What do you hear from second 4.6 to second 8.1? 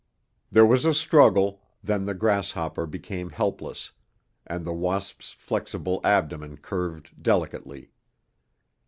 the wasp's flexible abdomen curved delicately.